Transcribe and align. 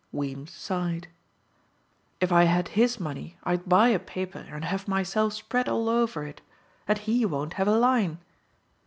Weems 0.11 0.49
sighed. 0.51 1.09
"If 2.19 2.31
I 2.31 2.45
had 2.45 2.69
his 2.69 2.99
money 2.99 3.37
I'd 3.43 3.69
buy 3.69 3.89
a 3.89 3.99
paper 3.99 4.39
and 4.49 4.65
have 4.65 4.87
myself 4.87 5.33
spread 5.33 5.69
all 5.69 5.87
over 5.87 6.23
it. 6.25 6.41
And 6.87 6.97
he 6.97 7.23
won't 7.23 7.53
have 7.53 7.67
a 7.67 7.77
line." 7.77 8.17